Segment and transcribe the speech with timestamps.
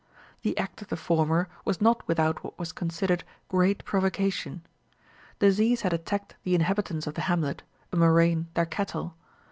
[0.41, 4.63] The act of the former was not without what was considered great provocation.
[5.37, 7.61] Disease had attacked the inhabitants of the hamlet,
[7.93, 9.15] a murrain their cattle.